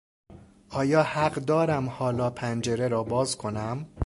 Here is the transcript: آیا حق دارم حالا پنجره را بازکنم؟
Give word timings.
آیا 0.69 1.03
حق 1.03 1.33
دارم 1.35 1.89
حالا 1.89 2.29
پنجره 2.29 2.87
را 2.87 3.03
بازکنم؟ 3.03 3.85